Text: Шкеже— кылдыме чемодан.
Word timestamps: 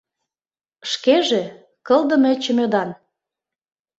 Шкеже— 0.91 1.43
кылдыме 1.87 2.31
чемодан. 2.43 2.89